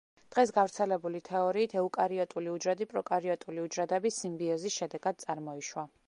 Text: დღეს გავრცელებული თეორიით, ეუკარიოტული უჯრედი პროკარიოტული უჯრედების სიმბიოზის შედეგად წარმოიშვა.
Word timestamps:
დღეს 0.35 0.51
გავრცელებული 0.53 1.19
თეორიით, 1.27 1.75
ეუკარიოტული 1.81 2.49
უჯრედი 2.53 2.87
პროკარიოტული 2.93 3.63
უჯრედების 3.65 4.17
სიმბიოზის 4.25 4.79
შედეგად 4.81 5.21
წარმოიშვა. 5.27 5.85